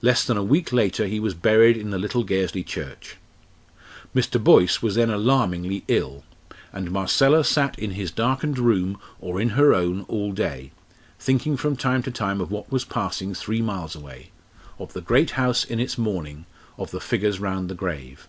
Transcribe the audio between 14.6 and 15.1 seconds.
of the